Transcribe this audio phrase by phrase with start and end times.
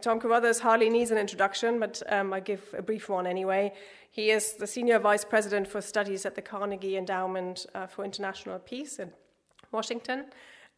[0.00, 3.72] Tom Carothers hardly needs an introduction, but um, I give a brief one anyway.
[4.10, 8.58] He is the Senior Vice President for Studies at the Carnegie Endowment uh, for International
[8.58, 9.12] Peace in
[9.72, 10.26] Washington.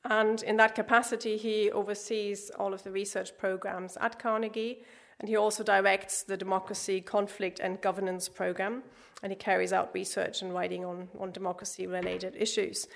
[0.04, 4.82] And in that capacity, he oversees all of the research programs at Carnegie,
[5.21, 8.82] and he also directs the Democracy, Conflict, and Governance program,
[9.23, 12.87] and he carries out research and writing on, on democracy related issues.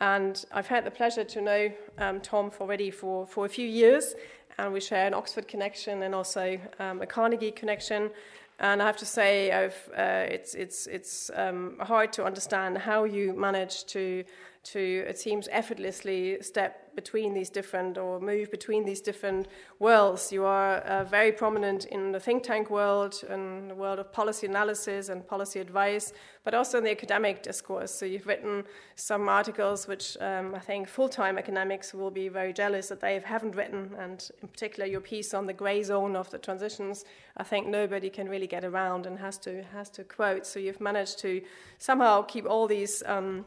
[0.00, 4.14] And I've had the pleasure to know um, Tom already for, for a few years,
[4.58, 8.10] and we share an Oxford connection and also um, a Carnegie connection.
[8.58, 13.32] And I have to say, uh, it's, it's, it's um, hard to understand how you
[13.32, 14.24] manage to
[14.64, 19.48] to, it seems, effortlessly step between these different or move between these different
[19.78, 20.32] worlds.
[20.32, 24.46] You are uh, very prominent in the think tank world and the world of policy
[24.46, 26.12] analysis and policy advice,
[26.44, 27.92] but also in the academic discourse.
[27.92, 32.52] So you've written some articles which um, I think full time academics will be very
[32.52, 36.30] jealous that they haven't written, and in particular your piece on the grey zone of
[36.30, 37.04] the transitions.
[37.36, 40.46] I think nobody can really get around and has to has to quote.
[40.46, 41.42] So you've managed to
[41.78, 43.02] somehow keep all these.
[43.06, 43.44] Um,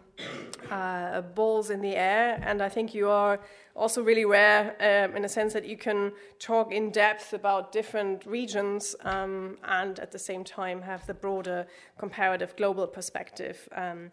[0.72, 3.40] uh, balls in the air, and I think you are
[3.76, 8.26] also really rare um, in a sense that you can talk in depth about different
[8.26, 14.10] regions um, and at the same time have the broader comparative global perspective um,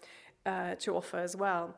[0.47, 1.75] uh, to offer as well.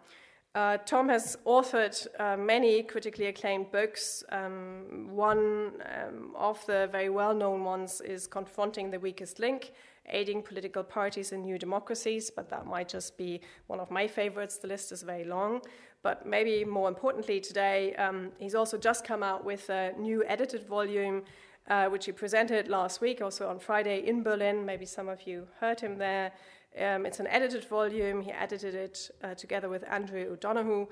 [0.55, 4.23] Uh, Tom has authored uh, many critically acclaimed books.
[4.31, 9.73] Um, one um, of the very well known ones is Confronting the Weakest Link
[10.09, 14.59] aiding political parties in new democracies, but that might just be one of my favorites.
[14.59, 15.63] The list is very long.
[16.03, 20.67] But maybe more importantly today, um, he's also just come out with a new edited
[20.67, 21.23] volume,
[21.69, 24.67] uh, which he presented last week, also on Friday in Berlin.
[24.67, 26.33] Maybe some of you heard him there.
[26.79, 28.21] Um, it's an edited volume.
[28.21, 30.87] He edited it uh, together with Andrew O'Donohue.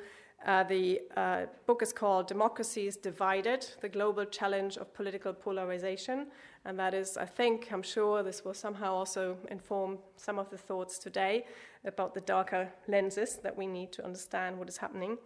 [0.44, 6.26] Uh, the uh, book is called Democracies Divided The Global Challenge of Political Polarization.
[6.64, 10.58] And that is, I think, I'm sure this will somehow also inform some of the
[10.58, 11.46] thoughts today
[11.84, 15.16] about the darker lenses that we need to understand what is happening.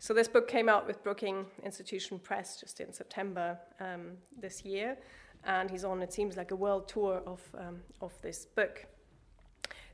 [0.00, 4.98] So, this book came out with Brookings Institution Press just in September um, this year.
[5.44, 8.86] And he's on, it seems like, a world tour of, um, of this book.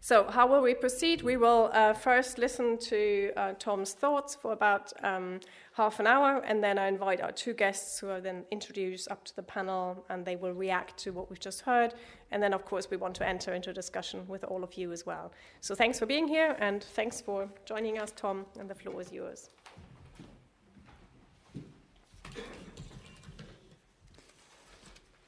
[0.04, 1.22] So, how will we proceed?
[1.22, 5.40] We will uh, first listen to uh, Tom's thoughts for about um,
[5.72, 9.24] half an hour, and then I invite our two guests who are then introduced up
[9.24, 11.94] to the panel, and they will react to what we've just heard.
[12.32, 14.92] And then, of course, we want to enter into a discussion with all of you
[14.92, 15.32] as well.
[15.62, 19.10] So, thanks for being here, and thanks for joining us, Tom, and the floor is
[19.10, 19.48] yours.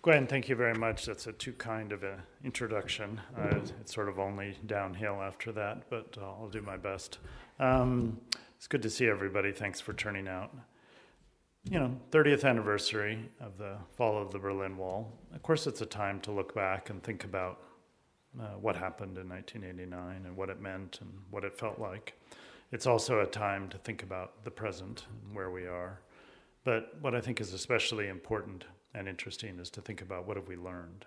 [0.07, 1.05] Gwen, thank you very much.
[1.05, 3.21] That's a too kind of an introduction.
[3.37, 7.19] Uh, it's sort of only downhill after that, but uh, I'll do my best.
[7.59, 8.21] Um,
[8.57, 9.51] it's good to see everybody.
[9.51, 10.55] Thanks for turning out.
[11.69, 15.13] You know, 30th anniversary of the fall of the Berlin Wall.
[15.35, 17.63] Of course, it's a time to look back and think about
[18.41, 22.17] uh, what happened in 1989 and what it meant and what it felt like.
[22.71, 25.99] It's also a time to think about the present and where we are.
[26.63, 28.67] But what I think is especially important
[28.97, 31.05] and interesting is to think about what have we learned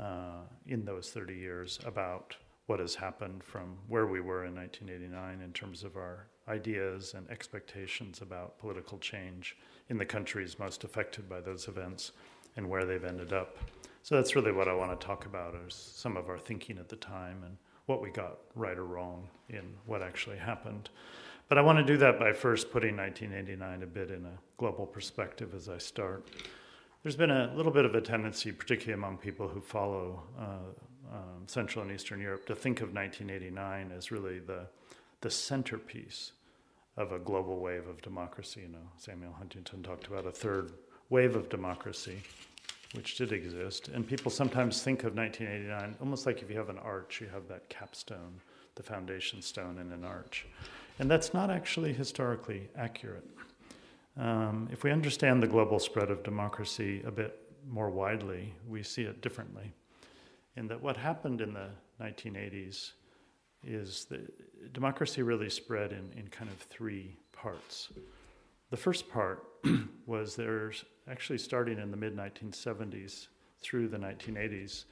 [0.00, 2.34] uh, in those 30 years about
[2.66, 7.28] what has happened from where we were in 1989 in terms of our ideas and
[7.30, 9.56] expectations about political change
[9.90, 12.12] in the countries most affected by those events
[12.56, 13.58] and where they've ended up.
[14.02, 16.88] So that's really what I want to talk about is some of our thinking at
[16.88, 17.56] the time and
[17.86, 20.88] what we got right or wrong in what actually happened.
[21.48, 24.86] But I want to do that by first putting 1989 a bit in a global
[24.86, 26.28] perspective as I start.
[27.02, 31.42] There's been a little bit of a tendency, particularly among people who follow uh, um,
[31.48, 34.68] Central and Eastern Europe, to think of 1989 as really the,
[35.20, 36.30] the centerpiece
[36.96, 38.60] of a global wave of democracy.
[38.60, 40.74] You know, Samuel Huntington talked about a third
[41.10, 42.22] wave of democracy,
[42.94, 43.88] which did exist.
[43.88, 47.48] And people sometimes think of 1989 almost like if you have an arch, you have
[47.48, 48.40] that capstone,
[48.76, 50.46] the foundation stone in an arch.
[51.00, 53.26] And that's not actually historically accurate.
[54.16, 59.02] Um, if we understand the global spread of democracy a bit more widely, we see
[59.02, 59.72] it differently.
[60.56, 61.70] In that what happened in the
[62.00, 62.92] 1980s
[63.64, 67.88] is that democracy really spread in, in kind of three parts.
[68.70, 69.44] The first part
[70.06, 73.28] was there's actually starting in the mid 1970s
[73.60, 74.84] through the 1980s,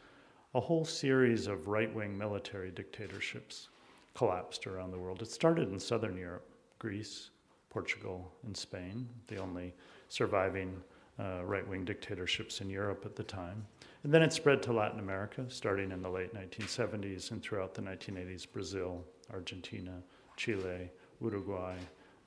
[0.54, 3.68] a whole series of right wing military dictatorships
[4.14, 5.22] collapsed around the world.
[5.22, 7.30] It started in Southern Europe, Greece,
[7.70, 9.72] Portugal, and Spain, the only
[10.08, 10.76] surviving
[11.18, 13.64] uh, right wing dictatorships in Europe at the time.
[14.02, 17.82] And then it spread to Latin America, starting in the late 1970s and throughout the
[17.82, 20.02] 1980s Brazil, Argentina,
[20.36, 20.90] Chile,
[21.20, 21.76] Uruguay,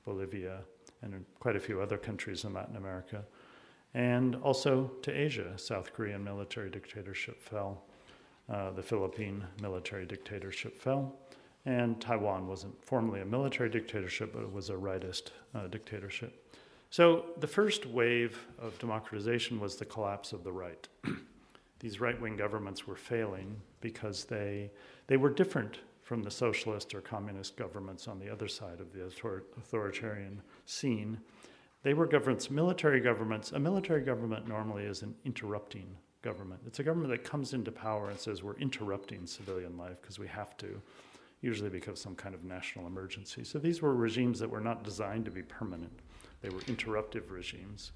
[0.04, 0.60] Bolivia,
[1.02, 3.24] and quite a few other countries in Latin America.
[3.96, 5.56] and also to Asia.
[5.56, 7.84] South Korean military dictatorship fell,
[8.52, 11.14] uh, the Philippine military dictatorship fell,
[11.66, 16.40] and Taiwan wasn't formally a military dictatorship, but it was a rightist uh, dictatorship.
[16.90, 20.86] So the first wave of democratization was the collapse of the right.
[21.80, 24.70] These right wing governments were failing because they,
[25.06, 29.04] they were different from the socialist or communist governments on the other side of the
[29.04, 31.18] authoritarian scene.
[31.82, 33.52] They were governments, military governments.
[33.52, 36.60] A military government normally is an interrupting government.
[36.66, 40.28] It's a government that comes into power and says, We're interrupting civilian life because we
[40.28, 40.80] have to,
[41.44, 43.44] usually because of some kind of national emergency.
[43.44, 45.92] So these were regimes that were not designed to be permanent.
[46.42, 47.92] They were interruptive regimes.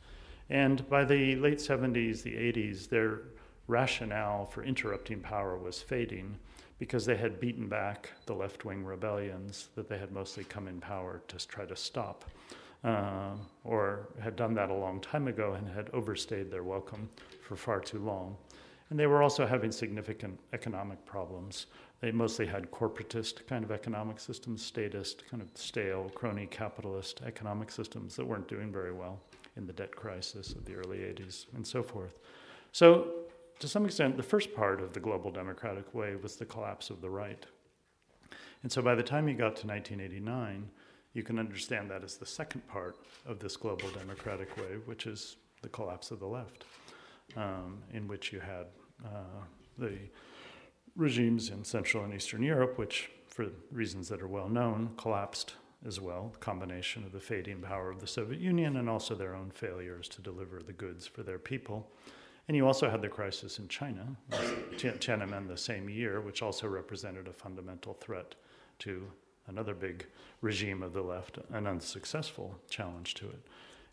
[0.50, 3.23] And by the late 70s, the 80s, their
[3.67, 6.37] rationale for interrupting power was fading
[6.79, 10.81] because they had beaten back the left wing rebellions that they had mostly come in
[10.81, 12.25] power to try to stop,
[12.85, 13.33] uh,
[13.65, 17.09] or had done that a long time ago and had overstayed their welcome
[17.43, 18.37] for far too long.
[18.91, 21.67] And they were also having significant economic problems.
[22.00, 27.71] They mostly had corporatist kind of economic systems, statist, kind of stale, crony capitalist economic
[27.71, 29.21] systems that weren't doing very well
[29.56, 32.19] in the debt crisis of the early 80s and so forth.
[32.73, 33.09] So,
[33.59, 37.00] to some extent, the first part of the global democratic wave was the collapse of
[37.00, 37.45] the right.
[38.62, 40.71] And so, by the time you got to 1989,
[41.15, 42.97] you can understand that as the second part
[43.27, 46.65] of this global democratic wave, which is the collapse of the left,
[47.37, 48.67] um, in which you had
[49.05, 49.43] uh,
[49.79, 49.99] the
[50.99, 55.55] regimes in Central and Eastern Europe, which, for reasons that are well known, collapsed
[55.87, 59.35] as well, the combination of the fading power of the Soviet Union and also their
[59.35, 61.89] own failures to deliver the goods for their people.
[62.49, 64.17] And you also had the crisis in China,
[64.77, 68.35] Tiananmen the same year, which also represented a fundamental threat
[68.81, 69.06] to
[69.47, 70.06] another big
[70.41, 73.41] regime of the left, an unsuccessful challenge to it.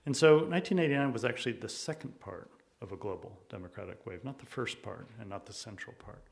[0.07, 2.49] And so 1989 was actually the second part
[2.81, 6.23] of a global democratic wave, not the first part and not the central part.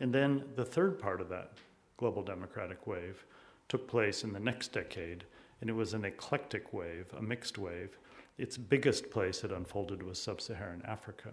[0.00, 1.52] And then the third part of that
[1.96, 3.24] global democratic wave
[3.68, 5.24] took place in the next decade,
[5.60, 7.98] and it was an eclectic wave, a mixed wave.
[8.38, 11.32] Its biggest place it unfolded was sub Saharan Africa.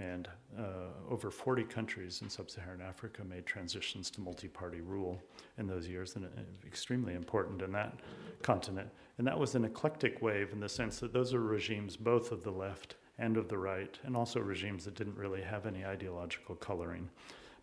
[0.00, 5.20] And uh, over 40 countries in sub Saharan Africa made transitions to multi party rule
[5.58, 6.28] in those years, and uh,
[6.64, 7.98] extremely important in that
[8.42, 8.88] continent.
[9.18, 12.44] And that was an eclectic wave in the sense that those are regimes both of
[12.44, 16.54] the left and of the right, and also regimes that didn't really have any ideological
[16.54, 17.10] coloring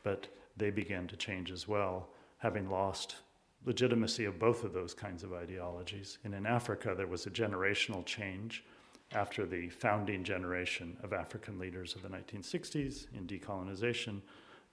[0.05, 3.15] but they began to change as well, having lost
[3.65, 6.19] legitimacy of both of those kinds of ideologies.
[6.23, 8.63] And in Africa, there was a generational change
[9.13, 14.21] after the founding generation of African leaders of the 1960s in decolonization.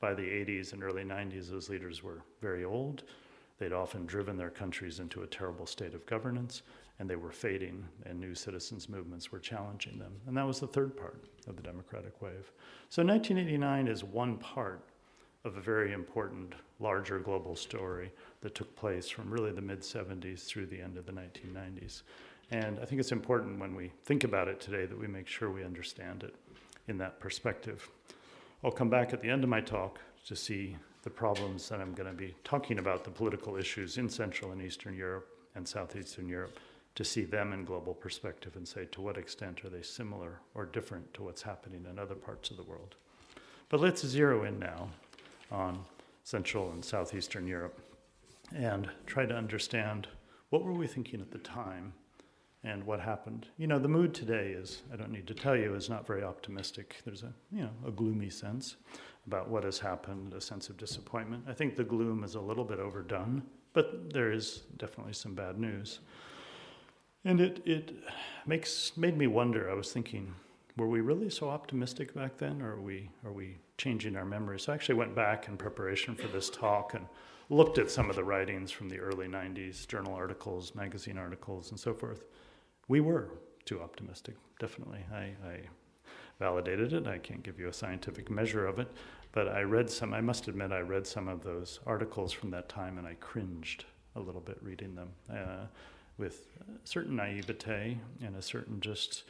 [0.00, 3.05] By the 80s and early 90s, those leaders were very old.
[3.58, 6.61] They'd often driven their countries into a terrible state of governance,
[6.99, 10.12] and they were fading, and new citizens' movements were challenging them.
[10.26, 12.52] And that was the third part of the democratic wave.
[12.90, 14.84] So 1989 is one part
[15.44, 20.44] of a very important, larger global story that took place from really the mid 70s
[20.44, 22.03] through the end of the 1990s.
[22.50, 25.50] And I think it's important when we think about it today that we make sure
[25.50, 26.35] we understand it
[26.89, 27.89] in that perspective.
[28.62, 31.94] I'll come back at the end of my talk to see the problems that I'm
[31.94, 36.29] going to be talking about, the political issues in Central and Eastern Europe and Southeastern
[36.29, 36.59] Europe,
[36.94, 40.67] to see them in global perspective and say to what extent are they similar or
[40.67, 42.94] different to what's happening in other parts of the world.
[43.69, 44.91] But let's zero in now
[45.53, 45.85] on
[46.25, 47.79] Central and Southeastern Europe
[48.55, 50.09] and try to understand
[50.51, 51.93] what were we thinking at the time
[52.65, 53.49] and what happened.
[53.59, 56.23] You know, the mood today is, I don't need to tell you, is not very
[56.23, 57.01] optimistic.
[57.05, 58.77] There's a, you know, a gloomy sense
[59.27, 61.44] about what has happened, a sense of disappointment.
[61.49, 63.43] I think the gloom is a little bit overdone,
[63.73, 66.01] but there is definitely some bad news.
[67.25, 67.93] And it, it
[68.47, 70.35] makes, made me wonder, I was thinking,
[70.76, 74.62] were we really so optimistic back then, or are we, are we changing our memories?
[74.62, 77.06] So I actually went back in preparation for this talk and
[77.50, 81.79] looked at some of the writings from the early 90s, journal articles, magazine articles, and
[81.79, 82.24] so forth.
[82.88, 83.29] We were
[83.64, 85.00] too optimistic, definitely.
[85.12, 85.60] I, I
[86.38, 87.06] validated it.
[87.06, 88.88] I can't give you a scientific measure of it,
[89.32, 92.69] but I read some, I must admit, I read some of those articles from that
[92.69, 93.84] time and I cringed
[94.17, 95.67] a little bit reading them uh,
[96.19, 99.24] with a certain naivete and a certain just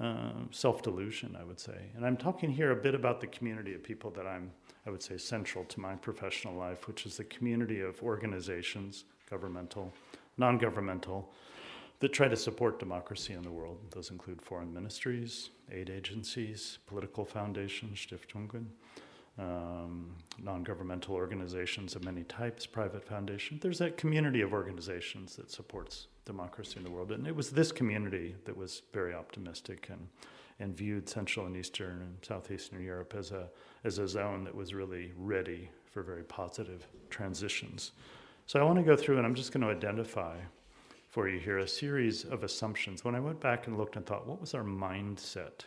[0.00, 1.90] uh, self delusion, I would say.
[1.96, 4.52] And I'm talking here a bit about the community of people that I'm,
[4.86, 9.92] I would say, central to my professional life, which is the community of organizations, governmental,
[10.36, 11.32] non governmental,
[12.00, 13.78] that try to support democracy in the world.
[13.90, 18.66] Those include foreign ministries, aid agencies, political foundations, Stiftungen,
[19.38, 23.62] um, non governmental organizations of many types, private foundations.
[23.62, 27.10] There's a community of organizations that supports democracy in the world.
[27.10, 30.06] And it was this community that was very optimistic and,
[30.60, 33.48] and viewed Central and Eastern and Southeastern Europe as a,
[33.82, 37.92] as a zone that was really ready for very positive transitions.
[38.46, 40.36] So I want to go through and I'm just going to identify
[41.08, 43.04] for you here a series of assumptions.
[43.04, 45.64] When I went back and looked and thought, what was our mindset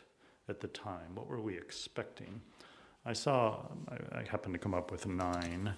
[0.48, 1.16] at the time?
[1.16, 2.40] What were we expecting?
[3.04, 5.74] I saw, I, I happened to come up with nine.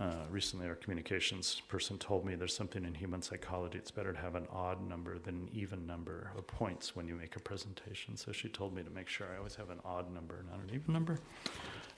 [0.00, 3.76] Uh, recently, our communications person told me there's something in human psychology.
[3.76, 7.14] It's better to have an odd number than an even number of points when you
[7.14, 8.16] make a presentation.
[8.16, 10.74] So she told me to make sure I always have an odd number, not an
[10.74, 11.18] even number.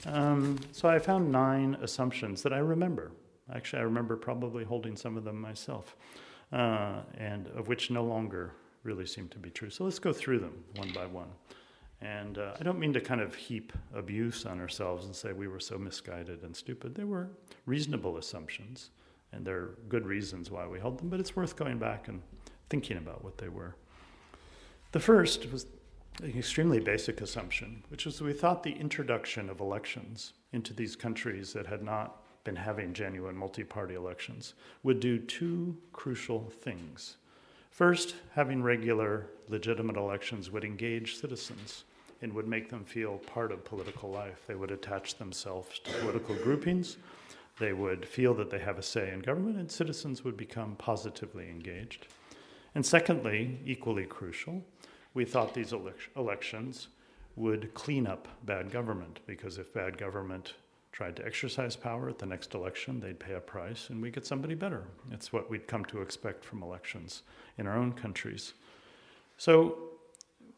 [0.04, 3.12] Um, so I found nine assumptions that I remember.
[3.54, 5.96] Actually, I remember probably holding some of them myself,
[6.52, 8.52] uh, and of which no longer
[8.82, 9.70] really seem to be true.
[9.70, 11.28] So let's go through them one by one.
[12.02, 15.46] And uh, I don't mean to kind of heap abuse on ourselves and say we
[15.46, 16.96] were so misguided and stupid.
[16.96, 17.30] They were
[17.64, 18.90] reasonable assumptions,
[19.32, 22.20] and there are good reasons why we held them, but it's worth going back and
[22.68, 23.76] thinking about what they were.
[24.90, 25.66] The first was
[26.20, 31.52] an extremely basic assumption, which was we thought the introduction of elections into these countries
[31.52, 37.16] that had not been having genuine multi party elections would do two crucial things.
[37.70, 41.84] First, having regular, legitimate elections would engage citizens
[42.22, 44.44] and would make them feel part of political life.
[44.46, 46.96] They would attach themselves to political groupings.
[47.58, 51.50] They would feel that they have a say in government, and citizens would become positively
[51.50, 52.06] engaged.
[52.74, 54.64] And secondly, equally crucial,
[55.12, 55.74] we thought these
[56.16, 56.88] elections
[57.36, 60.54] would clean up bad government, because if bad government
[60.92, 64.26] tried to exercise power at the next election, they'd pay a price and we get
[64.26, 64.84] somebody better.
[65.10, 67.22] It's what we'd come to expect from elections
[67.56, 68.52] in our own countries.
[69.38, 69.91] So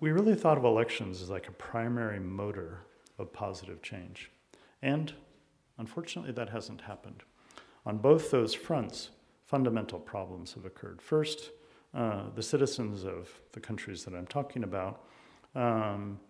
[0.05, 2.81] we really thought of elections as like a primary motor
[3.19, 4.31] of positive change.
[4.83, 5.11] And
[5.79, 7.23] unfortunately, that hasn't happened.
[7.87, 9.09] On both those fronts,
[9.47, 11.01] fundamental problems have occurred.
[11.01, 11.53] First,
[11.95, 15.07] uh, the citizens of the countries that I'm talking about
[15.55, 16.21] um,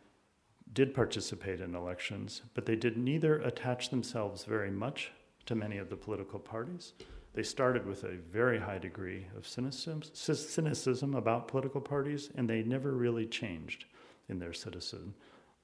[0.72, 5.10] did participate in elections, but they did neither attach themselves very much
[5.46, 6.92] to many of the political parties.
[7.34, 12.92] They started with a very high degree of cynicism, about political parties, and they never
[12.92, 13.86] really changed
[14.28, 15.14] in their citizen,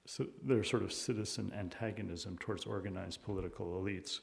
[0.04, 4.20] so their sort of citizen antagonism towards organized political elites.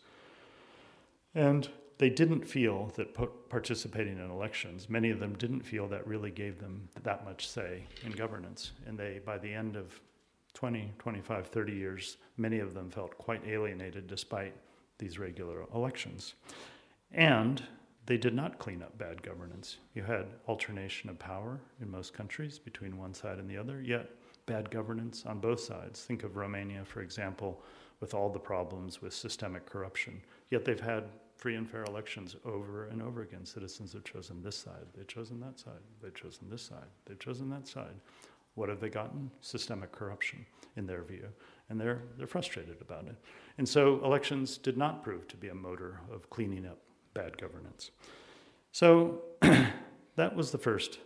[1.33, 3.15] And they didn't feel that
[3.49, 7.83] participating in elections, many of them didn't feel that really gave them that much say
[8.05, 8.71] in governance.
[8.85, 9.99] And they, by the end of
[10.53, 14.53] 20, 25, 30 years, many of them felt quite alienated despite
[14.99, 16.33] these regular elections.
[17.11, 17.63] And
[18.05, 19.77] they did not clean up bad governance.
[19.93, 24.09] You had alternation of power in most countries between one side and the other, yet
[24.45, 26.03] bad governance on both sides.
[26.03, 27.61] Think of Romania, for example,
[27.99, 30.21] with all the problems with systemic corruption.
[30.49, 33.45] Yet they've had free and fair elections over and over again.
[33.45, 37.49] Citizens have chosen this side, they've chosen that side, they've chosen this side, they've chosen
[37.49, 37.95] that side.
[38.55, 39.29] What have they gotten?
[39.41, 40.43] Systemic corruption,
[40.77, 41.27] in their view.
[41.69, 43.15] And they're, they're frustrated about it.
[43.59, 46.79] And so elections did not prove to be a motor of cleaning up
[47.17, 47.89] bad governance.
[48.71, 50.99] So that was the first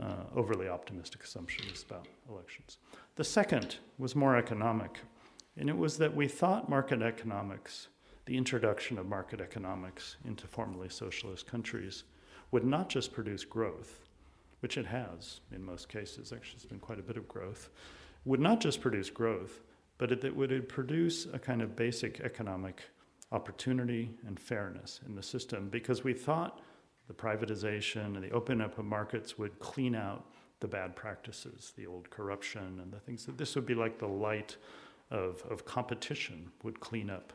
[0.00, 2.78] uh, overly optimistic assumption about elections.
[3.16, 5.00] The second was more economic,
[5.56, 7.88] and it was that we thought market economics,
[8.26, 12.04] the introduction of market economics into formerly socialist countries,
[12.52, 14.06] would not just produce growth,
[14.60, 17.70] which it has in most cases, actually, it's been quite a bit of growth,
[18.24, 19.62] would not just produce growth,
[19.98, 22.82] but it, it would produce a kind of basic economic
[23.32, 26.60] opportunity and fairness in the system because we thought
[27.08, 30.26] the privatization and the opening up of markets would clean out
[30.60, 34.06] the bad practices, the old corruption and the things that this would be like the
[34.06, 34.56] light
[35.10, 37.32] of, of competition would clean up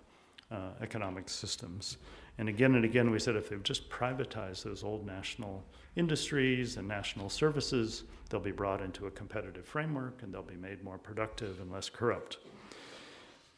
[0.52, 1.98] uh, economic systems.
[2.38, 5.64] And again and again, we said if they just privatize those old national
[5.96, 10.84] industries and national services, they'll be brought into a competitive framework and they'll be made
[10.84, 12.38] more productive and less corrupt.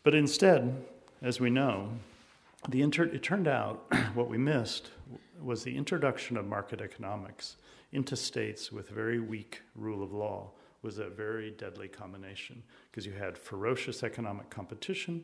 [0.03, 0.85] But instead,
[1.21, 1.89] as we know,
[2.69, 4.91] the inter- it turned out what we missed
[5.41, 7.57] was the introduction of market economics
[7.91, 10.49] into states with very weak rule of law
[10.81, 15.23] was a very deadly combination because you had ferocious economic competition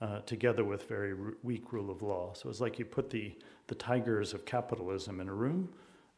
[0.00, 2.32] uh, together with very r- weak rule of law.
[2.34, 3.34] So it was like you put the,
[3.66, 5.68] the tigers of capitalism in a room,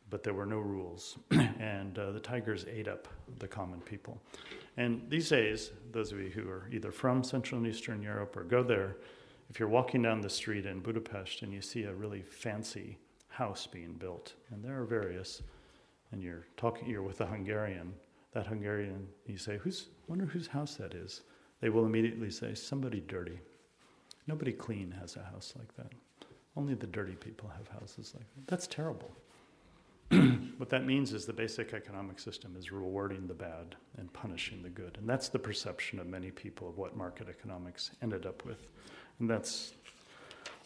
[0.08, 1.18] but there were no rules.
[1.30, 3.08] and uh, the tigers ate up
[3.38, 4.20] the common people.
[4.76, 8.44] And these days, those of you who are either from Central and Eastern Europe or
[8.44, 8.96] go there,
[9.48, 12.98] if you're walking down the street in Budapest and you see a really fancy
[13.28, 15.42] house being built, and there are various,
[16.12, 17.92] and you're talking, you're with a Hungarian,
[18.32, 19.88] that Hungarian, you say, "Who's?
[20.08, 21.22] Wonder whose house that is."
[21.60, 23.40] They will immediately say, "Somebody dirty."
[24.26, 25.92] Nobody clean has a house like that.
[26.56, 28.46] Only the dirty people have houses like that.
[28.46, 29.10] That's terrible.
[30.56, 34.68] what that means is the basic economic system is rewarding the bad and punishing the
[34.68, 34.96] good.
[34.98, 38.66] And that's the perception of many people of what market economics ended up with.
[39.20, 39.72] And that's,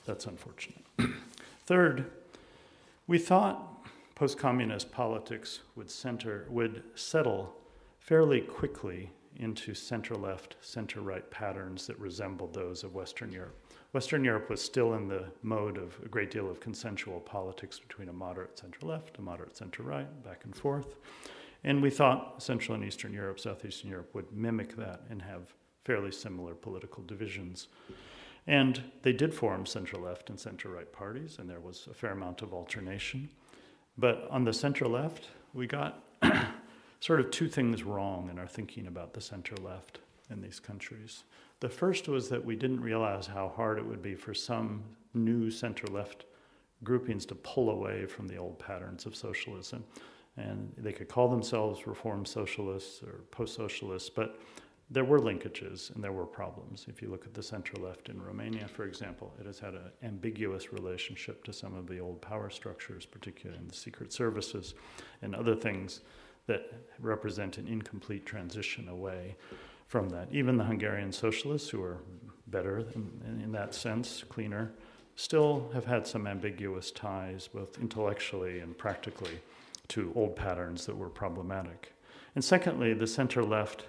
[0.07, 0.85] that's unfortunate.
[1.67, 2.11] Third,
[3.07, 7.57] we thought post communist politics would, center, would settle
[8.01, 13.57] fairly quickly into center left, center right patterns that resembled those of Western Europe.
[13.93, 18.09] Western Europe was still in the mode of a great deal of consensual politics between
[18.09, 20.95] a moderate center left, a moderate center right, back and forth.
[21.65, 25.55] And we thought Central and Eastern Europe, Southeastern Europe would mimic that and have
[25.85, 27.69] fairly similar political divisions.
[28.47, 32.13] And they did form center left and center right parties, and there was a fair
[32.13, 33.29] amount of alternation.
[33.99, 36.05] But on the center left, we got
[37.01, 39.99] sort of two things wrong in our thinking about the center left
[40.31, 41.25] in these countries.
[41.61, 44.83] The first was that we didn't realize how hard it would be for some
[45.13, 46.25] new center left
[46.83, 49.85] groupings to pull away from the old patterns of socialism.
[50.37, 54.41] And they could call themselves reform socialists or post socialists, but
[54.91, 56.87] there were linkages and there were problems.
[56.89, 59.91] If you look at the center left in Romania, for example, it has had an
[60.03, 64.75] ambiguous relationship to some of the old power structures, particularly in the secret services
[65.23, 66.01] and other things
[66.47, 69.37] that represent an incomplete transition away
[69.87, 70.27] from that.
[70.33, 71.99] Even the Hungarian socialists, who are
[72.49, 74.73] better in, in, that sense, cleaner,
[75.15, 79.39] still have had some ambiguous ties, both intellectually and practically,
[79.87, 81.93] to old patterns that were problematic.
[82.35, 83.85] And secondly, the center left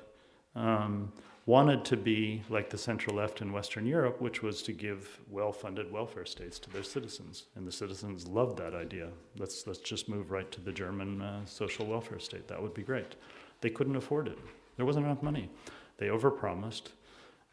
[0.55, 1.12] um,
[1.46, 5.51] wanted to be like the central left in Western Europe, which was to give well
[5.51, 7.46] funded welfare states to their citizens.
[7.55, 9.10] And the citizens loved that idea.
[9.38, 12.48] Let's, let's just move right to the German uh, social welfare state.
[12.48, 13.15] That would be great.
[13.62, 14.39] They couldn't afford it,
[14.77, 15.50] there wasn't enough money.
[15.98, 16.89] They overpromised.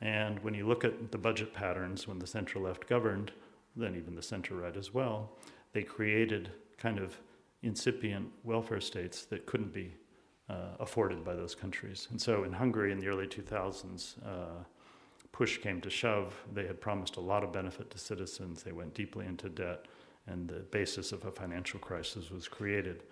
[0.00, 3.32] And when you look at the budget patterns when the central left governed,
[3.76, 5.32] then even the center right as well,
[5.72, 7.18] they created kind of
[7.62, 9.92] incipient welfare states that couldn't be
[10.48, 12.08] uh, afforded by those countries.
[12.10, 14.64] And so in Hungary in the early 2000s, uh,
[15.32, 16.34] push came to shove.
[16.52, 18.62] They had promised a lot of benefit to citizens.
[18.62, 19.86] They went deeply into debt,
[20.26, 23.02] and the basis of a financial crisis was created.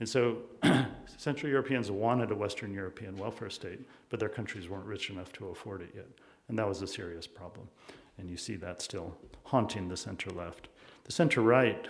[0.00, 0.38] And so
[1.16, 5.48] Central Europeans wanted a Western European welfare state, but their countries weren't rich enough to
[5.48, 6.08] afford it yet.
[6.48, 7.68] And that was a serious problem.
[8.18, 10.68] And you see that still haunting the center left.
[11.04, 11.86] The center right,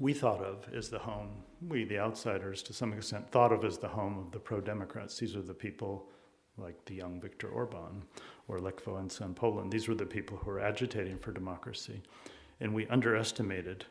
[0.00, 3.78] we thought of as the home, we, the outsiders, to some extent, thought of as
[3.78, 5.18] the home of the pro Democrats.
[5.18, 6.08] These are the people
[6.56, 8.02] like the young Viktor Orban
[8.48, 9.72] or Lech Wałęsa in Poland.
[9.72, 12.02] These were the people who were agitating for democracy.
[12.60, 13.84] And we underestimated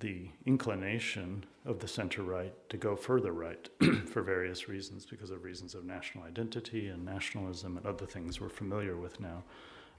[0.00, 3.68] the inclination of the center right to go further right
[4.06, 8.48] for various reasons, because of reasons of national identity and nationalism and other things we're
[8.48, 9.42] familiar with now.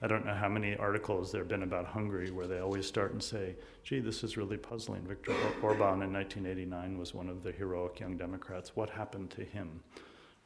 [0.01, 3.13] I don't know how many articles there have been about Hungary where they always start
[3.13, 5.01] and say, gee, this is really puzzling.
[5.01, 5.33] Viktor
[5.63, 8.75] Orban in 1989 was one of the heroic young Democrats.
[8.75, 9.79] What happened to him?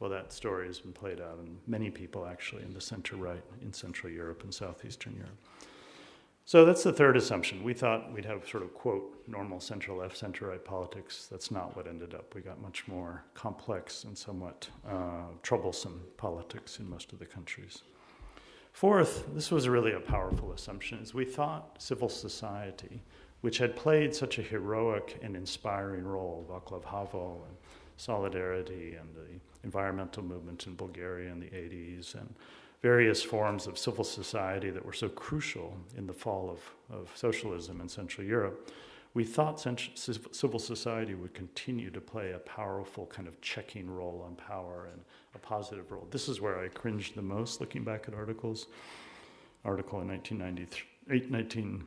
[0.00, 3.44] Well, that story has been played out in many people actually in the center right
[3.60, 5.38] in Central Europe and Southeastern Europe.
[6.44, 7.62] So that's the third assumption.
[7.62, 11.28] We thought we'd have sort of, quote, normal center left, center right politics.
[11.30, 12.34] That's not what ended up.
[12.34, 17.82] We got much more complex and somewhat uh, troublesome politics in most of the countries.
[18.72, 23.02] Fourth, this was really a powerful assumption, is we thought civil society,
[23.42, 27.56] which had played such a heroic and inspiring role, Václav Havel and
[27.96, 32.34] Solidarity and the environmental movement in Bulgaria in the 80s and
[32.80, 37.80] various forms of civil society that were so crucial in the fall of, of socialism
[37.80, 38.72] in Central Europe,
[39.14, 39.60] we thought
[39.94, 45.02] civil society would continue to play a powerful kind of checking role on power and
[45.34, 46.06] a positive role.
[46.10, 48.66] This is where I cringed the most looking back at articles.
[49.64, 51.86] Article in 1993, 19,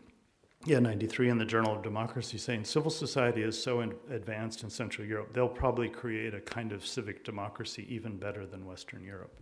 [0.66, 4.70] yeah, 93 in the Journal of Democracy saying civil society is so in, advanced in
[4.70, 9.42] Central Europe, they'll probably create a kind of civic democracy even better than Western Europe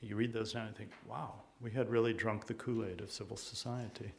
[0.00, 3.10] you read those now and think, wow, we had really drunk the Kool Aid of
[3.10, 4.12] civil society.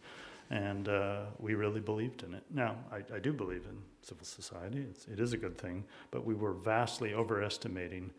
[0.50, 2.44] And uh, we really believed in it.
[2.52, 6.26] Now, I, I do believe in civil society, it's, it is a good thing, but
[6.26, 8.12] we were vastly overestimating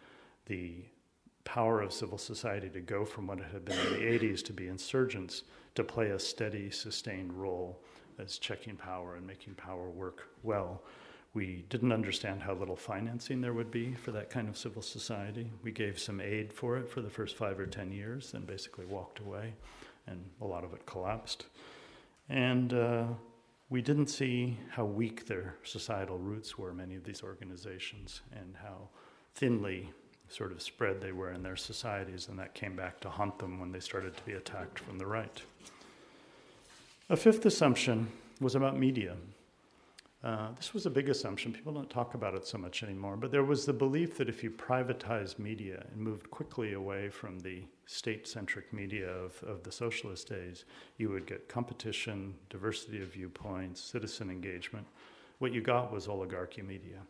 [0.46, 0.77] the
[1.44, 4.52] power of civil society to go from what it had been in the 80s to
[4.52, 5.42] be insurgents
[5.74, 7.81] to play a steady, sustained role
[8.18, 10.83] as checking power and making power work well.
[11.35, 15.50] We didn't understand how little financing there would be for that kind of civil society.
[15.62, 18.85] We gave some aid for it for the first five or ten years, then basically
[18.85, 19.55] walked away,
[20.07, 21.46] and a lot of it collapsed.
[22.28, 23.05] And uh,
[23.70, 28.90] we didn't see how weak their societal roots were, many of these organizations, and how
[29.35, 29.90] thinly
[30.33, 33.61] sort of spread they were in their societies, and that came back to haunt them
[33.61, 35.42] when they started to be attacked from the right.
[37.11, 38.09] A fifth assumption
[38.40, 39.16] was about media.
[40.25, 41.53] Uh, this was a big assumption.
[41.53, 43.16] People don't talk about it so much anymore.
[43.16, 47.40] But there was the belief that if you privatized media and moved quickly away from
[47.40, 50.64] the state centric media of, of the socialist days,
[50.97, 54.87] you would get competition, diversity of viewpoints, citizen engagement.
[55.40, 57.01] What you got was oligarchy media.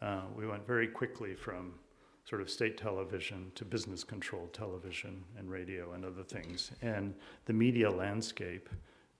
[0.00, 1.74] Uh, we went very quickly from
[2.28, 6.72] sort of state television to business controlled television and radio and other things.
[6.82, 7.14] And
[7.46, 8.68] the media landscape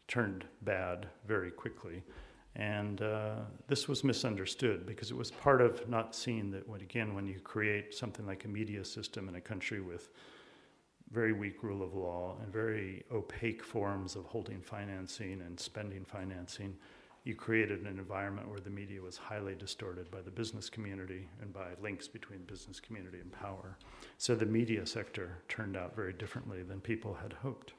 [0.09, 2.03] turned bad very quickly.
[2.57, 7.15] And uh, this was misunderstood because it was part of not seeing that, when, again,
[7.15, 10.11] when you create something like a media system in a country with
[11.11, 16.77] very weak rule of law and very opaque forms of holding financing and spending financing,
[17.25, 21.53] you created an environment where the media was highly distorted by the business community and
[21.53, 23.77] by links between business community and power.
[24.17, 27.73] So the media sector turned out very differently than people had hoped.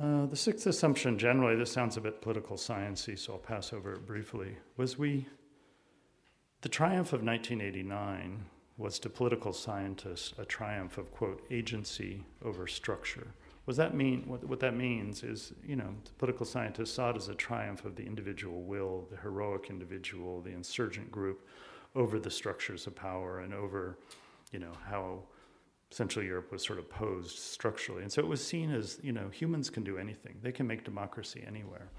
[0.00, 3.92] Uh, the sixth assumption, generally, this sounds a bit political sciencey, so I'll pass over
[3.92, 5.26] it briefly, was we,
[6.62, 8.46] the triumph of 1989
[8.78, 13.34] was to political scientists a triumph of, quote, agency over structure.
[13.64, 14.24] What that mean?
[14.26, 17.94] What, what that means is, you know, political scientists saw it as a triumph of
[17.94, 21.46] the individual will, the heroic individual, the insurgent group
[21.94, 23.98] over the structures of power and over,
[24.50, 25.22] you know, how
[25.90, 28.02] Central Europe was sort of posed structurally.
[28.02, 30.38] And so it was seen as, you know, humans can do anything.
[30.42, 31.90] They can make democracy anywhere.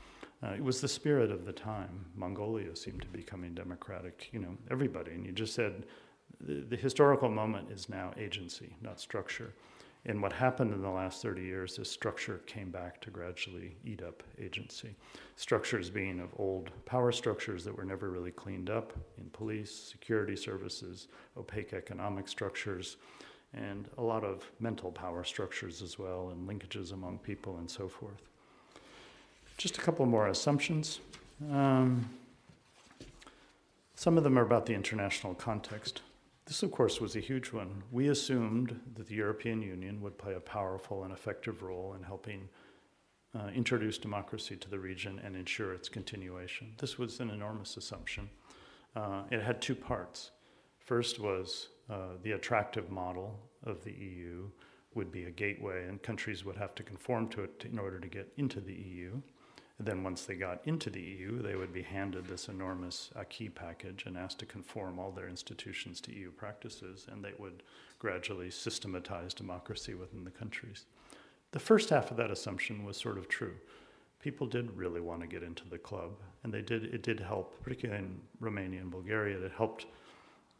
[0.43, 2.05] Uh, it was the spirit of the time.
[2.15, 5.11] Mongolia seemed to be becoming democratic, you know, everybody.
[5.11, 5.85] And you just said
[6.41, 9.53] the, the historical moment is now agency, not structure.
[10.05, 14.03] And what happened in the last 30 years is structure came back to gradually eat
[14.03, 14.95] up agency.
[15.37, 20.35] Structures being of old power structures that were never really cleaned up in police, security
[20.35, 22.97] services, opaque economic structures,
[23.53, 27.87] and a lot of mental power structures as well, and linkages among people and so
[27.87, 28.23] forth.
[29.57, 30.99] Just a couple more assumptions.
[31.49, 32.09] Um,
[33.95, 36.01] some of them are about the international context.
[36.53, 37.81] This, of course, was a huge one.
[37.89, 42.47] We assumed that the European Union would play a powerful and effective role in helping
[43.33, 46.75] uh, introduce democracy to the region and ensure its continuation.
[46.77, 48.29] This was an enormous assumption.
[48.95, 50.29] Uh, it had two parts.
[50.77, 54.47] First was uh, the attractive model of the EU
[54.93, 58.07] would be a gateway, and countries would have to conform to it in order to
[58.07, 59.19] get into the EU.
[59.83, 63.49] Then, once they got into the EU, they would be handed this enormous uh, acquis
[63.49, 67.63] package and asked to conform all their institutions to EU practices, and they would
[67.99, 70.85] gradually systematize democracy within the countries.
[71.51, 73.55] The first half of that assumption was sort of true.
[74.21, 76.11] People did really want to get into the club,
[76.43, 76.85] and they did.
[76.85, 79.37] It did help, particularly in Romania and Bulgaria.
[79.37, 79.85] It helped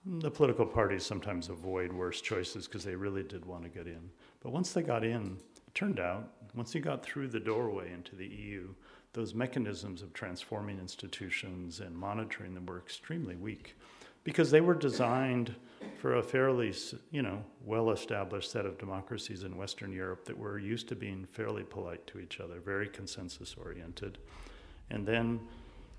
[0.06, 4.10] the political parties sometimes avoid worse choices because they really did want to get in.
[4.42, 8.18] But once they got in, it turned out, once you got through the doorway into
[8.18, 8.68] the EU,
[9.14, 13.78] those mechanisms of transforming institutions and monitoring them were extremely weak
[14.24, 15.56] because they were designed
[15.98, 16.74] for a fairly,
[17.12, 21.64] you know, well-established set of democracies in Western Europe that were used to being fairly
[21.64, 24.18] polite to each other, very consensus-oriented.
[24.90, 25.42] And then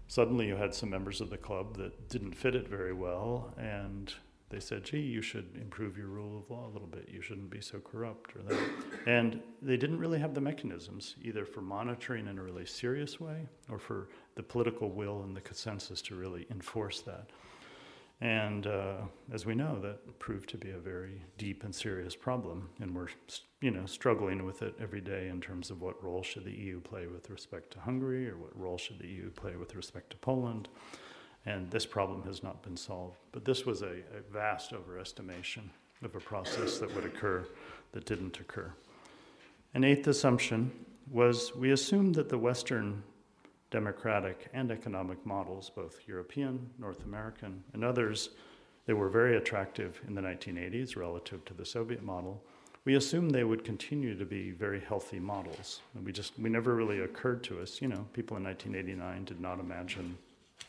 [0.09, 4.13] suddenly you had some members of the club that didn't fit it very well, and
[4.51, 7.09] they said, gee, you should improve your rule of law a little bit.
[7.11, 8.61] You shouldn't be so corrupt or that.
[9.07, 13.49] and they didn't really have the mechanisms, either for monitoring in a really serious way
[13.69, 17.31] or for the political will and the consensus to really enforce that.
[18.21, 18.99] And uh,
[19.33, 23.09] as we know, that proved to be a very deep and serious problem, and we're
[23.61, 26.81] you know struggling with it every day in terms of what role should the EU
[26.81, 30.17] play with respect to Hungary, or what role should the EU play with respect to
[30.17, 30.69] Poland.
[31.47, 33.19] And this problem has not been solved.
[33.33, 35.63] But this was a, a vast overestimation
[36.03, 37.47] of a process that would occur
[37.93, 38.73] that didn't occur.
[39.75, 40.71] An eighth assumption
[41.11, 43.03] was we assumed that the Western
[43.71, 48.31] democratic and economic models, both European, North American, and others
[48.87, 52.43] that were very attractive in the 1980s relative to the Soviet model,
[52.85, 55.81] we assumed they would continue to be very healthy models.
[55.95, 59.41] And we just, we never really occurred to us, you know, people in 1989 did
[59.41, 60.17] not imagine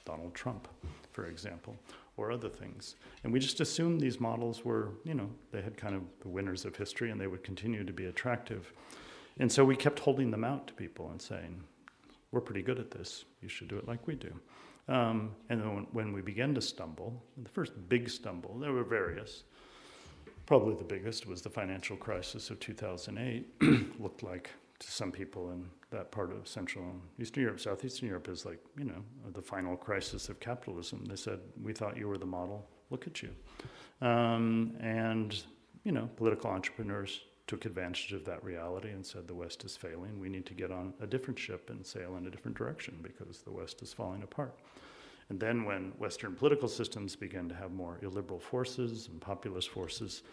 [0.06, 0.68] Donald Trump,
[1.12, 1.76] for example,
[2.18, 2.96] or other things.
[3.24, 6.66] And we just assumed these models were, you know, they had kind of the winners
[6.66, 8.72] of history and they would continue to be attractive.
[9.40, 11.62] And so we kept holding them out to people and saying,
[12.32, 13.26] we're pretty good at this.
[13.42, 14.34] You should do it like we do.
[14.88, 19.44] Um, and then when, we began to stumble, the first big stumble, there were various.
[20.46, 24.00] Probably the biggest was the financial crisis of 2008.
[24.00, 28.28] Looked like to some people in that part of Central and Eastern Europe, Southeastern Europe
[28.28, 29.02] is like, you know,
[29.34, 31.06] the final crisis of capitalism.
[31.06, 33.30] They said, We thought you were the model, look at you.
[34.02, 35.42] Um, and,
[35.86, 40.20] you know, political entrepreneurs took advantage of that reality and said the West is failing.
[40.20, 43.40] We need to get on a different ship and sail in a different direction because
[43.40, 44.56] the West is falling apart.
[45.30, 50.24] And then, when Western political systems began to have more illiberal forces and populist forces,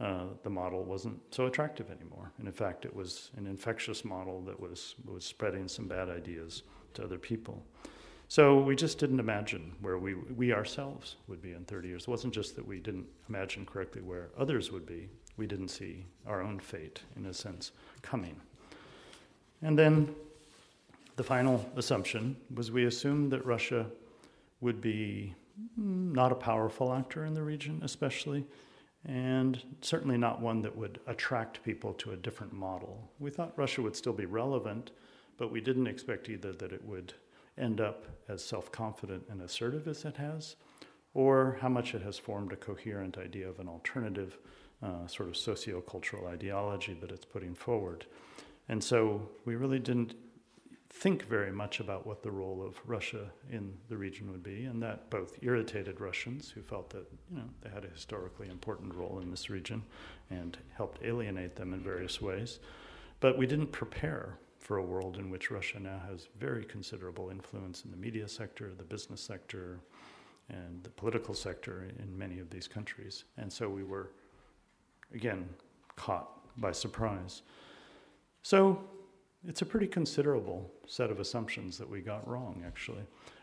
[0.00, 2.32] uh, the model wasn't so attractive anymore.
[2.38, 6.62] And in fact, it was an infectious model that was, was spreading some bad ideas
[6.94, 7.62] to other people.
[8.28, 12.02] So we just didn't imagine where we, we ourselves would be in 30 years.
[12.02, 16.06] It wasn't just that we didn't imagine correctly where others would be, we didn't see
[16.26, 18.40] our own fate, in a sense, coming.
[19.62, 20.14] And then
[21.16, 23.84] the final assumption was we assumed that Russia
[24.60, 25.34] would be
[25.76, 28.46] not a powerful actor in the region, especially,
[29.06, 33.10] and certainly not one that would attract people to a different model.
[33.18, 34.90] We thought Russia would still be relevant,
[35.38, 37.14] but we didn't expect either that it would
[37.56, 40.56] end up as self confident and assertive as it has,
[41.14, 44.38] or how much it has formed a coherent idea of an alternative
[44.82, 48.06] uh, sort of socio-cultural ideology that it's putting forward.
[48.68, 50.14] And so we really didn't
[50.90, 54.82] think very much about what the role of Russia in the region would be, and
[54.82, 59.20] that both irritated Russians who felt that you know they had a historically important role
[59.22, 59.82] in this region
[60.30, 62.58] and helped alienate them in various ways.
[63.20, 67.84] But we didn't prepare for a world in which Russia now has very considerable influence
[67.84, 69.80] in the media sector, the business sector,
[70.48, 73.24] and the political sector in many of these countries.
[73.38, 74.10] And so we were,
[75.14, 75.48] again,
[75.96, 77.42] caught by surprise.
[78.42, 78.82] So
[79.46, 83.02] it's a pretty considerable set of assumptions that we got wrong, actually.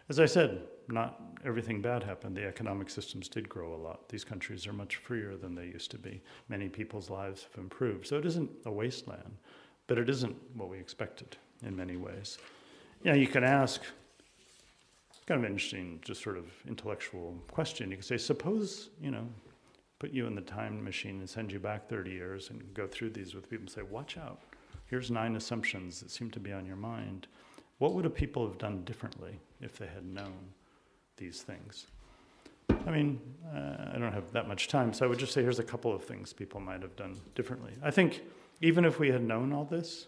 [0.09, 2.37] As I said, not everything bad happened.
[2.37, 4.07] The economic systems did grow a lot.
[4.07, 6.21] These countries are much freer than they used to be.
[6.47, 8.07] Many people's lives have improved.
[8.07, 9.37] So it isn't a wasteland,
[9.87, 12.37] but it isn't what we expected in many ways.
[13.03, 13.81] Yeah, you can ask,
[15.25, 17.89] kind of interesting, just sort of intellectual question.
[17.89, 19.27] You can say, suppose, you know,
[19.99, 23.09] put you in the time machine and send you back 30 years and go through
[23.09, 24.39] these with people and say, watch out
[24.87, 27.27] here's nine assumptions that seem to be on your mind.
[27.77, 30.33] What would a people have done differently if they had known
[31.17, 31.87] these things?
[32.69, 33.19] I mean,
[33.53, 35.93] uh, I don't have that much time, so I would just say here's a couple
[35.93, 37.73] of things people might have done differently.
[37.83, 38.21] I think
[38.61, 40.07] even if we had known all this,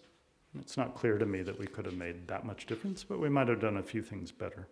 [0.59, 3.29] it's not clear to me that we could have made that much difference, but we
[3.29, 4.67] might have done a few things better.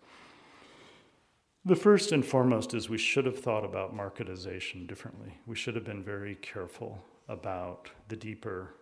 [1.64, 5.38] The first and foremost is we should have thought about marketization differently.
[5.46, 8.74] We should have been very careful about the deeper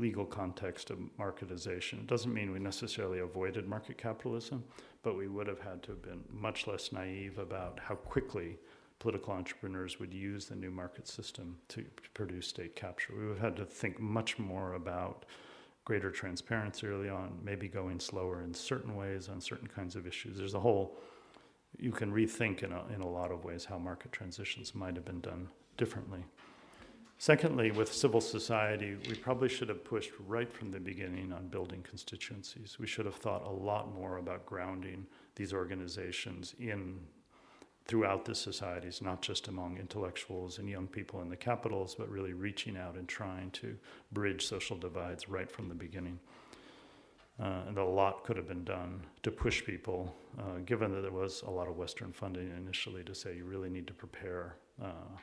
[0.00, 1.94] legal context of marketization.
[1.94, 4.64] It doesn't mean we necessarily avoided market capitalism,
[5.02, 8.58] but we would have had to have been much less naive about how quickly
[8.98, 11.84] political entrepreneurs would use the new market system to,
[12.14, 13.14] produce state capture.
[13.16, 15.24] We would have had to think much more about
[15.84, 20.36] greater transparency early on, maybe going slower in certain ways on certain kinds of issues.
[20.36, 20.98] There's a whole,
[21.78, 25.04] you can rethink in a, in a lot of ways how market transitions might have
[25.04, 26.24] been done differently.
[27.20, 31.82] Secondly, with civil society, we probably should have pushed right from the beginning on building
[31.82, 32.78] constituencies.
[32.80, 35.06] We should have thought a lot more about grounding
[35.36, 36.98] these organizations in
[37.84, 42.32] throughout the societies, not just among intellectuals and young people in the capitals, but really
[42.32, 43.76] reaching out and trying to
[44.12, 46.18] bridge social divides right from the beginning.
[47.38, 51.12] Uh, and a lot could have been done to push people, uh, given that there
[51.12, 55.18] was a lot of Western funding initially to say you really need to prepare uh,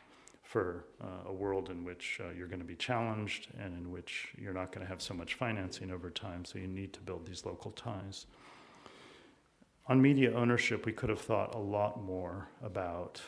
[0.48, 4.30] for uh, a world in which uh, you're going to be challenged and in which
[4.38, 7.26] you're not going to have so much financing over time, so you need to build
[7.26, 8.28] these local ties.
[9.88, 13.22] On media ownership, we could have thought a lot more about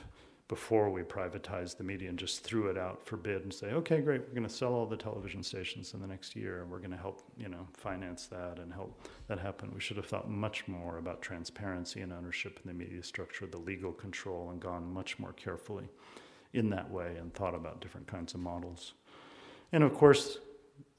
[0.47, 3.99] before we privatized the media and just threw it out for bid and say, okay,
[3.99, 6.79] great, we're going to sell all the television stations in the next year and we're
[6.79, 9.69] going to help, you know, finance that and help that happen.
[9.73, 13.60] We should have thought much more about transparency and ownership in the media structure, the
[13.60, 15.89] legal control, and gone much more carefully
[16.53, 18.93] in that way and thought about different kinds of models.
[19.71, 20.39] And of course,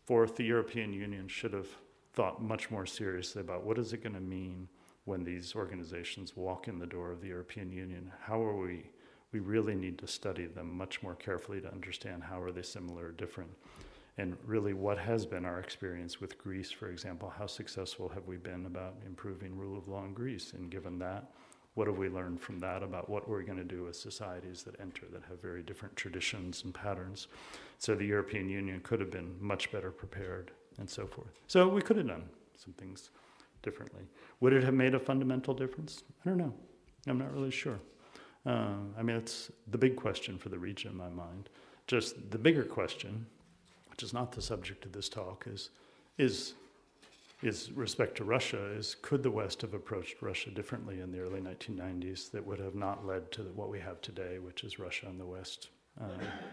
[0.05, 1.69] fourth, the European Union should have
[2.13, 4.69] thought much more seriously about what is it going to mean
[5.05, 8.13] when these organizations walk in the door of the European Union?
[8.21, 8.91] How are we?
[9.33, 13.07] We really need to study them much more carefully to understand how are they similar
[13.07, 13.51] or different.
[14.19, 17.33] And really, what has been our experience with Greece, for example?
[17.39, 20.53] How successful have we been about improving rule of law in Greece?
[20.53, 21.31] And given that,
[21.81, 24.79] what have we learned from that about what we're going to do with societies that
[24.83, 27.29] enter that have very different traditions and patterns?
[27.79, 31.41] So the European Union could have been much better prepared and so forth.
[31.47, 33.09] So we could have done some things
[33.63, 34.03] differently.
[34.41, 36.03] Would it have made a fundamental difference?
[36.27, 36.53] I don't know.
[37.07, 37.81] I'm not really sure.
[38.45, 41.49] Uh, I mean, it's the big question for the region in my mind.
[41.87, 43.25] Just the bigger question,
[43.89, 45.71] which is not the subject of this talk, is
[46.19, 46.53] is
[47.43, 51.41] is respect to Russia is could the West have approached Russia differently in the early
[51.41, 55.19] 1990s that would have not led to what we have today, which is Russia and
[55.19, 55.69] the West
[56.01, 56.09] uh,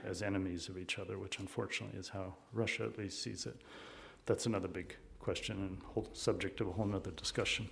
[0.06, 3.62] as enemies of each other, which unfortunately is how Russia at least sees it.
[4.26, 7.67] That's another big question and whole subject of a whole other discussion.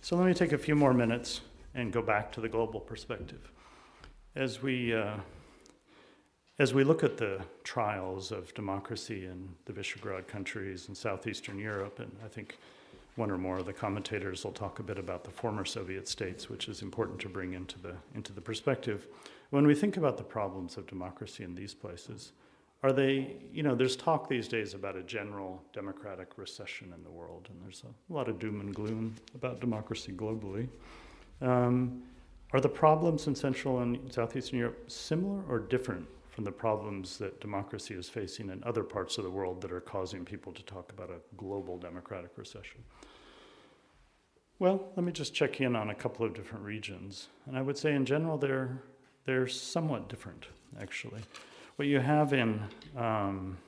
[0.00, 1.42] So let me take a few more minutes
[1.74, 3.50] and go back to the global perspective.
[4.34, 5.16] As we uh,
[6.58, 12.00] as we look at the trials of democracy in the Visegrad countries in southeastern Europe,
[12.00, 12.58] and I think
[13.14, 16.48] one or more of the commentators will talk a bit about the former Soviet states,
[16.48, 19.06] which is important to bring into the into the perspective.
[19.50, 22.32] When we think about the problems of democracy in these places,
[22.82, 27.10] are they, you know, there's talk these days about a general democratic recession in the
[27.10, 30.68] world, and there's a lot of doom and gloom about democracy globally.
[31.40, 32.02] Um,
[32.52, 36.06] are the problems in Central and Southeastern Europe similar or different
[36.38, 39.80] from the problems that democracy is facing in other parts of the world that are
[39.80, 42.80] causing people to talk about a global democratic recession?
[44.60, 47.26] Well, let me just check in on a couple of different regions.
[47.46, 48.80] And I would say, in general, they're,
[49.24, 50.46] they're somewhat different,
[50.80, 51.22] actually.
[51.74, 52.62] What you have in
[52.96, 53.58] um,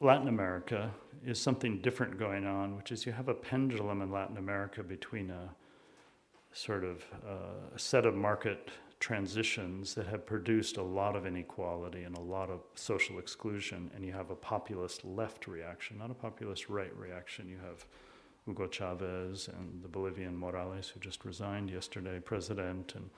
[0.00, 0.90] Latin America
[1.26, 5.28] is something different going on, which is you have a pendulum in Latin America between
[5.28, 5.50] a
[6.54, 12.16] sort of uh, set of market transitions that have produced a lot of inequality and
[12.16, 16.68] a lot of social exclusion, and you have a populist left reaction, not a populist
[16.68, 17.48] right reaction.
[17.48, 17.86] You have
[18.46, 23.08] Hugo Chavez and the Bolivian Morales, who just resigned yesterday, president, and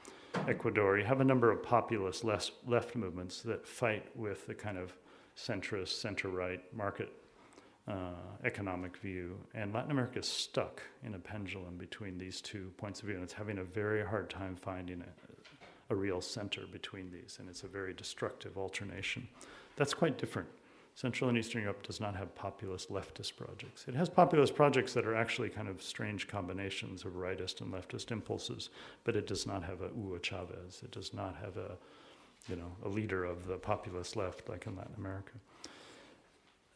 [0.48, 0.98] Ecuador.
[0.98, 4.92] You have a number of populist left, left movements that fight with the kind of
[5.36, 7.12] centrist, center right market
[7.88, 8.14] uh,
[8.44, 9.36] economic view.
[9.54, 13.24] And Latin America is stuck in a pendulum between these two points of view, and
[13.24, 15.02] it's having a very hard time finding
[15.92, 19.28] a, real center between these, and it's a very destructive alternation.
[19.76, 20.48] That's quite different.
[20.94, 23.86] Central and Eastern Europe does not have populist leftist projects.
[23.88, 28.10] It has populist projects that are actually kind of strange combinations of rightist and leftist
[28.10, 28.68] impulses,
[29.04, 30.82] but it does not have a Hugo Chavez.
[30.82, 31.76] It does not have a,
[32.48, 35.32] you know, a leader of the populist left like in Latin America.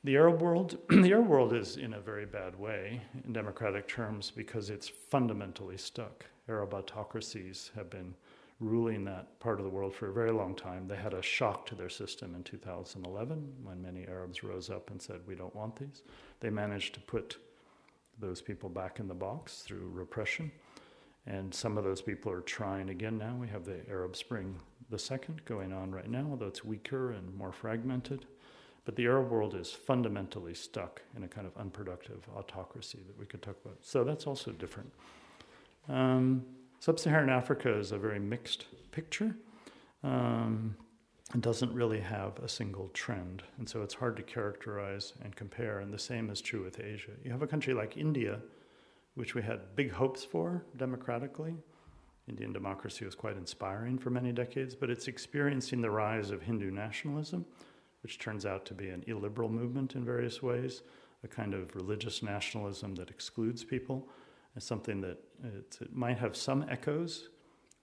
[0.05, 4.31] The Arab world, the Arab world is in a very bad way in democratic terms
[4.35, 6.25] because it's fundamentally stuck.
[6.49, 8.15] Arab autocracies have been
[8.61, 10.89] ruling that part of the world for a very long time.
[10.89, 15.01] They had a shock to their system in 2011 when many Arabs rose up and
[15.01, 16.03] said, We don't want these.
[16.41, 17.37] They managed to put
[18.19, 20.51] those people back in the box through repression.
[21.27, 23.35] And some of those people are trying again now.
[23.39, 24.59] We have the Arab Spring
[24.91, 28.27] the second going on right now, although it's weaker and more fragmented.
[28.85, 33.27] But the Arab world is fundamentally stuck in a kind of unproductive autocracy that we
[33.27, 33.79] could talk about.
[33.83, 34.93] So that's also different.
[35.89, 36.45] Um,
[36.87, 39.35] Sub Saharan Africa is a very mixed picture
[40.05, 40.77] um,
[41.33, 43.43] and doesn't really have a single trend.
[43.59, 45.81] And so it's hard to characterize and compare.
[45.81, 47.11] And the same is true with Asia.
[47.25, 48.39] You have a country like India,
[49.17, 51.57] which we had big hopes for democratically.
[52.29, 56.71] Indian democracy was quite inspiring for many decades, but it's experiencing the rise of Hindu
[56.71, 57.45] nationalism,
[58.05, 60.83] which turns out to be an illiberal movement in various ways,
[61.25, 64.09] a kind of religious nationalism that excludes people
[64.57, 67.29] as something that it, it, might have some echoes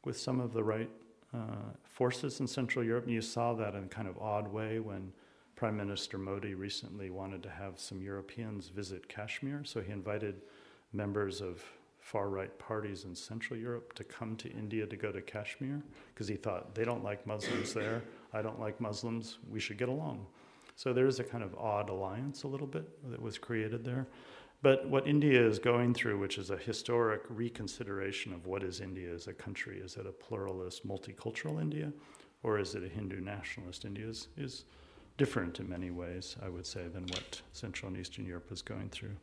[0.06, 0.90] with some of the right
[1.34, 3.06] uh, forces in Central Europe.
[3.06, 5.12] And you saw that in a kind of odd way when
[5.56, 9.64] Prime Minister Modi recently wanted to have some Europeans visit Kashmir.
[9.64, 10.42] So he invited
[10.92, 11.64] members of
[12.00, 15.82] far right parties in Central Europe to come to India to go to Kashmir
[16.14, 18.04] because he thought they don't like Muslims there.
[18.34, 19.38] I don't like Muslims.
[19.50, 20.26] We should get along.
[20.76, 24.08] So there is a kind of odd alliance a little bit that was created there.
[24.64, 29.14] But what India is going through, which is a historic reconsideration of what is India
[29.14, 31.92] as a country, is it a pluralist, multicultural India,
[32.44, 34.64] or is it a Hindu nationalist India, is, is
[35.18, 38.88] different in many ways, I would say, than what Central and Eastern Europe is going
[38.88, 39.18] through.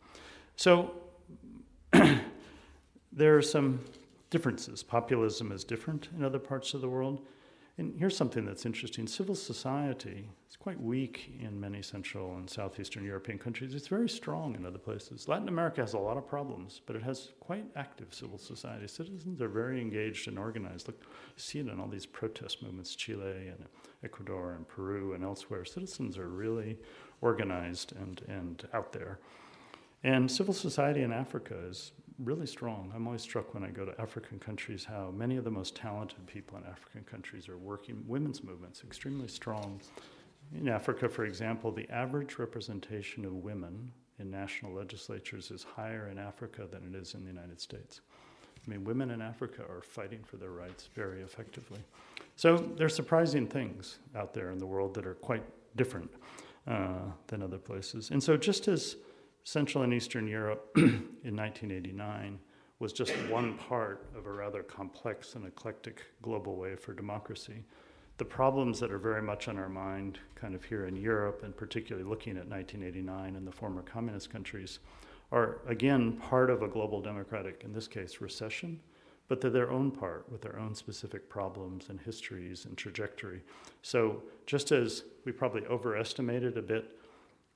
[0.56, 0.92] So
[3.10, 3.80] there are some
[4.28, 4.82] differences.
[4.82, 7.22] Populism is different in other parts of the world.
[7.80, 13.06] And here's something that's interesting civil society is quite weak in many Central and Southeastern
[13.06, 13.74] European countries.
[13.74, 15.28] It's very strong in other places.
[15.28, 18.86] Latin America has a lot of problems, but it has quite active civil society.
[18.86, 20.88] Citizens are very engaged and organized.
[20.88, 23.64] Look, you see it in all these protest movements, Chile and
[24.04, 25.64] Ecuador and Peru and elsewhere.
[25.64, 26.76] Citizens are really
[27.22, 29.20] organized and, and out there.
[30.04, 32.92] And civil society in Africa is really strong.
[32.94, 36.26] I'm always struck when I go to African countries how many of the most talented
[36.26, 39.80] people in African countries are working women's movements, extremely strong.
[40.54, 46.18] In Africa, for example, the average representation of women in national legislatures is higher in
[46.18, 48.00] Africa than it is in the United States.
[48.66, 51.80] I mean, women in Africa are fighting for their rights very effectively.
[52.36, 55.42] So there's surprising things out there in the world that are quite
[55.76, 56.10] different
[56.66, 56.98] uh,
[57.28, 58.10] than other places.
[58.10, 58.96] And so, just as
[59.50, 62.38] Central and Eastern Europe in 1989
[62.78, 67.64] was just one part of a rather complex and eclectic global way for democracy.
[68.18, 71.56] The problems that are very much on our mind, kind of here in Europe, and
[71.56, 74.78] particularly looking at 1989 and the former communist countries,
[75.32, 78.78] are again part of a global democratic, in this case, recession,
[79.26, 83.42] but they're their own part with their own specific problems and histories and trajectory.
[83.82, 86.99] So, just as we probably overestimated a bit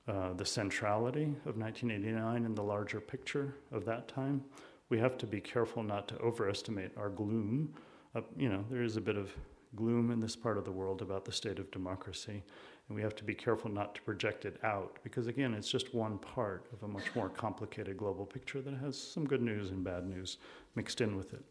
[0.07, 4.43] uh, the centrality of 1989 in the larger picture of that time,
[4.89, 7.73] we have to be careful not to overestimate our gloom.
[8.13, 9.31] Uh, you know, there is a bit of
[9.75, 12.43] gloom in this part of the world about the state of democracy,
[12.87, 15.93] and we have to be careful not to project it out because, again, it's just
[15.93, 19.83] one part of a much more complicated global picture that has some good news and
[19.83, 20.37] bad news
[20.75, 21.43] mixed in with it.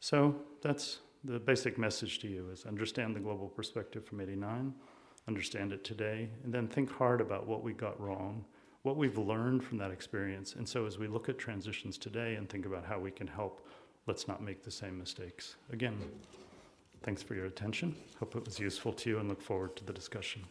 [0.00, 4.74] So that's the basic message to you is understand the global perspective from 89,
[5.28, 8.44] understand it today, and then think hard about what we got wrong
[8.82, 10.54] what we've learned from that experience.
[10.56, 13.66] And so as we look at transitions today and think about how we can help,
[14.06, 15.56] let's not make the same mistakes.
[15.72, 15.96] Again,
[17.02, 17.94] thanks for your attention.
[18.18, 20.44] Hope it was useful to you and look forward to the discussion.